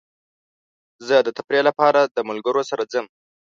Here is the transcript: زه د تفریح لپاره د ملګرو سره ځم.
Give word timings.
زه 1.07 1.15
د 1.21 1.29
تفریح 1.37 1.61
لپاره 1.69 2.01
د 2.03 2.17
ملګرو 2.29 2.61
سره 2.69 2.83
ځم. 2.91 3.05